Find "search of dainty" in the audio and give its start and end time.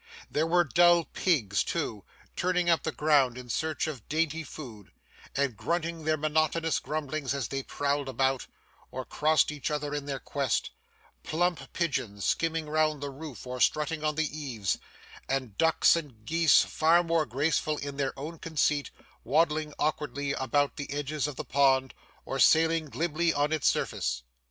3.49-4.43